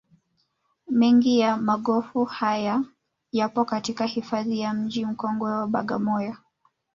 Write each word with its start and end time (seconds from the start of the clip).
Mengi 0.89 1.39
ya 1.39 1.57
magofu 1.57 2.23
haya 2.25 2.83
yapo 3.31 3.65
katika 3.65 4.05
hifadhi 4.05 4.59
ya 4.59 4.73
mji 4.73 5.05
mkongwe 5.05 5.51
wa 5.51 5.67
Bagamoyo 5.67 6.35